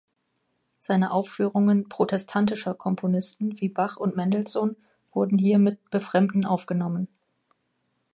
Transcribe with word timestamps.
Seine 0.79 1.11
Aufführungen 1.11 1.87
"protestantischer" 1.87 2.73
Komponisten 2.73 3.61
wie 3.61 3.69
Bach 3.69 3.97
und 3.97 4.15
Mendelssohn 4.15 4.75
wurden 5.11 5.37
hier 5.37 5.59
mit 5.59 5.91
Befremden 5.91 6.43
aufgenommen. 6.43 7.07